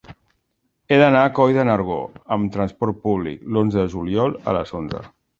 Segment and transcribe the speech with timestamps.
[0.93, 1.97] He d'anar a Coll de Nargó
[2.35, 5.03] amb trasport públic l'onze de juliol a les onze.